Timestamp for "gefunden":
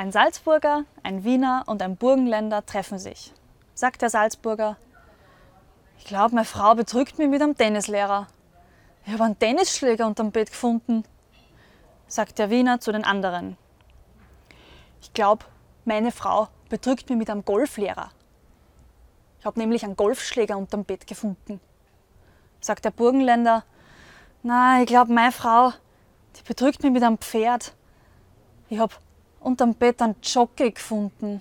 10.48-11.04, 21.06-21.60, 30.70-31.40